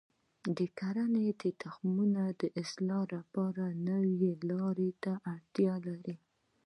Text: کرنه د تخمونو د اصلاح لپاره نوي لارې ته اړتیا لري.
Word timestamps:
کرنه 0.79 1.23
د 1.41 1.43
تخمونو 1.61 2.23
د 2.41 2.43
اصلاح 2.61 3.03
لپاره 3.15 3.63
نوي 3.89 4.31
لارې 4.49 4.89
ته 5.03 5.11
اړتیا 5.33 5.73
لري. 5.87 6.15